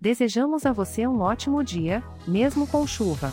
Desejamos 0.00 0.64
a 0.64 0.72
você 0.72 1.06
um 1.06 1.20
ótimo 1.20 1.62
dia, 1.62 2.02
mesmo 2.26 2.66
com 2.66 2.86
chuva. 2.86 3.30